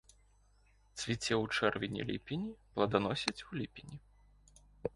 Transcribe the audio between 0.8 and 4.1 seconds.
Цвіце ў чэрвені-ліпені, пладаносіць у ліпені.